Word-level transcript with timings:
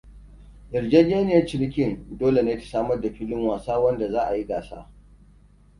Yarjejeniyar 0.73 1.45
cinikin 1.45 2.17
dole 2.19 2.45
ne 2.45 2.59
ta 2.59 2.65
samar 2.65 3.03
da 3.03 3.09
filin 3.13 3.41
wasa 3.49 3.73
wanda 3.83 4.11
za 4.11 4.21
ayi 4.21 4.47
gasa. 4.47 4.89